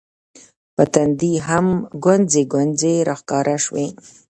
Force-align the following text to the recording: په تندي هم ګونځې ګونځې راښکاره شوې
په 0.75 0.83
تندي 0.93 1.33
هم 1.47 1.67
ګونځې 2.03 2.43
ګونځې 2.53 2.93
راښکاره 3.07 3.57
شوې 3.65 3.87